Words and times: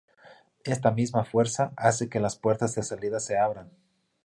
Esta 0.63 0.89
misma 0.89 1.23
fuerza 1.23 1.73
hace 1.77 2.09
que 2.09 2.19
las 2.19 2.35
puertas 2.35 2.73
de 2.73 2.81
salida 2.81 3.19
se 3.19 3.37
abran. 3.37 3.69